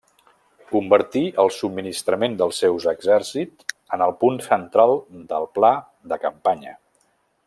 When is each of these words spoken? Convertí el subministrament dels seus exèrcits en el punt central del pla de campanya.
Convertí 0.69 1.21
el 1.43 1.51
subministrament 1.57 2.37
dels 2.39 2.63
seus 2.65 2.87
exèrcits 2.93 3.69
en 3.97 4.05
el 4.09 4.17
punt 4.25 4.43
central 4.47 4.95
del 5.35 5.47
pla 5.59 5.73
de 6.15 6.19
campanya. 6.29 6.75